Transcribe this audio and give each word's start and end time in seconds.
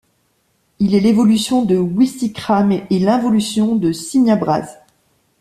Il 0.79 0.95
est 0.95 0.99
l'évolution 0.99 1.63
de 1.63 1.77
Ouisticram 1.77 2.71
et 2.71 2.87
l'involution 2.97 3.75
de 3.75 3.91
Simiabraz. 3.91 4.79